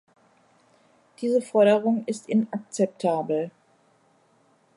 [1.21, 3.51] Diese Forderung ist inakzeptabel.